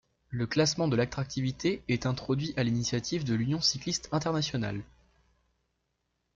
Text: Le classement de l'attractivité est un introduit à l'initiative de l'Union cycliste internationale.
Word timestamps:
Le 0.31 0.47
classement 0.47 0.87
de 0.87 0.95
l'attractivité 0.95 1.83
est 1.87 2.07
un 2.07 2.09
introduit 2.09 2.55
à 2.57 2.63
l'initiative 2.63 3.23
de 3.23 3.35
l'Union 3.35 3.61
cycliste 3.61 4.09
internationale. 4.11 4.81